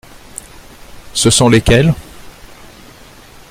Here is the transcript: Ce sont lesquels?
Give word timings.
Ce 1.13 1.29
sont 1.29 1.47
lesquels? 1.47 1.93